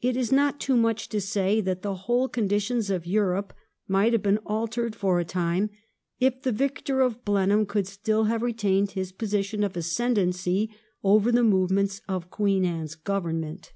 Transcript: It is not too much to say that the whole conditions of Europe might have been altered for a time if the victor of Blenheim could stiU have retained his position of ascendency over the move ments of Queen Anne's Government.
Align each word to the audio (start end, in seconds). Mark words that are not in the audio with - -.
It 0.00 0.16
is 0.16 0.30
not 0.30 0.60
too 0.60 0.76
much 0.76 1.08
to 1.08 1.20
say 1.20 1.60
that 1.62 1.82
the 1.82 1.96
whole 2.06 2.28
conditions 2.28 2.90
of 2.90 3.08
Europe 3.08 3.52
might 3.88 4.12
have 4.12 4.22
been 4.22 4.38
altered 4.46 4.94
for 4.94 5.18
a 5.18 5.24
time 5.24 5.70
if 6.20 6.42
the 6.42 6.52
victor 6.52 7.00
of 7.00 7.24
Blenheim 7.24 7.66
could 7.66 7.86
stiU 7.86 8.28
have 8.28 8.42
retained 8.42 8.92
his 8.92 9.10
position 9.10 9.64
of 9.64 9.76
ascendency 9.76 10.70
over 11.02 11.32
the 11.32 11.42
move 11.42 11.72
ments 11.72 12.02
of 12.08 12.30
Queen 12.30 12.64
Anne's 12.64 12.94
Government. 12.94 13.72